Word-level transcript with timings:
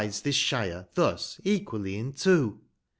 s 0.03 0.19
this 0.21 0.33
Shire 0.33 0.87
thus 0.95 1.39
eipially 1.45 1.95
in 1.95 2.13
two. 2.13 2.59